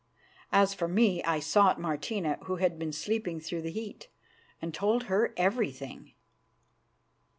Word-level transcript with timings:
As 0.51 0.73
for 0.73 0.87
me, 0.87 1.23
I 1.25 1.39
sought 1.39 1.79
Martina, 1.79 2.39
who 2.45 2.55
had 2.55 2.79
been 2.79 2.91
sleeping 2.91 3.39
through 3.39 3.61
the 3.61 3.69
heat, 3.69 4.07
and 4.59 4.73
told 4.73 5.03
her 5.03 5.31
everything. 5.37 6.13